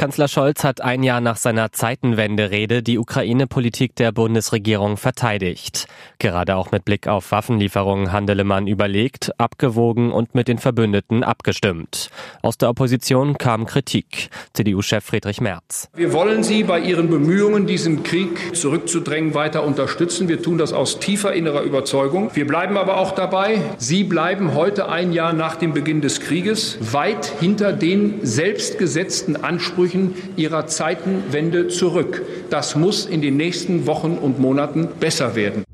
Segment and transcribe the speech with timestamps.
[0.00, 5.88] Kanzler Scholz hat ein Jahr nach seiner Zeitenwende-Rede die Ukraine-Politik der Bundesregierung verteidigt.
[6.18, 12.08] Gerade auch mit Blick auf Waffenlieferungen handele man überlegt, abgewogen und mit den Verbündeten abgestimmt.
[12.40, 14.30] Aus der Opposition kam Kritik.
[14.54, 15.90] CDU-Chef Friedrich Merz.
[15.94, 20.30] Wir wollen Sie bei Ihren Bemühungen, diesen Krieg zurückzudrängen, weiter unterstützen.
[20.30, 22.30] Wir tun das aus tiefer innerer Überzeugung.
[22.32, 23.60] Wir bleiben aber auch dabei.
[23.76, 29.36] Sie bleiben heute ein Jahr nach dem Beginn des Krieges weit hinter den selbstgesetzten
[29.90, 32.22] Ansprüchen ihrer Zeitenwende zurück.
[32.50, 35.64] Das muss in den nächsten Wochen und Monaten besser werden.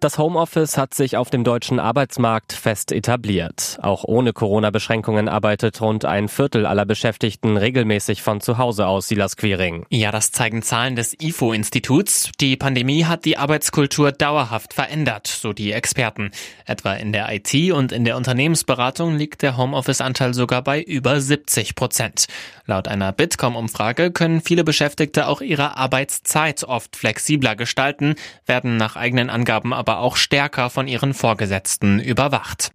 [0.00, 3.78] Das Homeoffice hat sich auf dem deutschen Arbeitsmarkt fest etabliert.
[3.82, 9.36] Auch ohne Corona-Beschränkungen arbeitet rund ein Viertel aller Beschäftigten regelmäßig von zu Hause aus, Silas
[9.36, 9.86] Quering.
[9.90, 12.30] Ja, das zeigen Zahlen des IFO-Instituts.
[12.40, 16.30] Die Pandemie hat die Arbeitskultur dauerhaft verändert, so die Experten.
[16.64, 21.74] Etwa in der IT und in der Unternehmensberatung liegt der Homeoffice-Anteil sogar bei über 70
[21.74, 22.26] Prozent.
[22.66, 28.14] Laut einer Bitkom-Umfrage können viele Beschäftigte auch ihre Arbeitszeit oft flexibler gestalten,
[28.46, 32.72] werden nach eigenen Angaben aber aber auch stärker von ihren Vorgesetzten überwacht.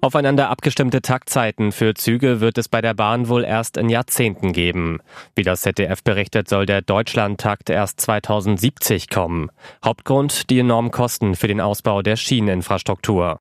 [0.00, 5.00] Aufeinander abgestimmte Taktzeiten für Züge wird es bei der Bahn wohl erst in Jahrzehnten geben.
[5.34, 9.50] Wie das ZDF berichtet, soll der Deutschlandtakt erst 2070 kommen.
[9.84, 13.38] Hauptgrund die enormen Kosten für den Ausbau der Schieneninfrastruktur.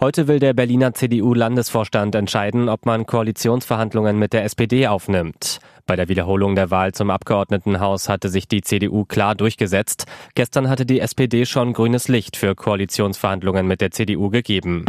[0.00, 5.60] Heute will der Berliner CDU-Landesvorstand entscheiden, ob man Koalitionsverhandlungen mit der SPD aufnimmt.
[5.86, 10.06] Bei der Wiederholung der Wahl zum Abgeordnetenhaus hatte sich die CDU klar durchgesetzt.
[10.34, 14.84] Gestern hatte die SPD schon grünes Licht für Koalitionsverhandlungen mit der CDU gegeben.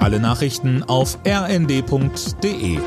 [0.00, 2.78] Alle Nachrichten auf rnd.de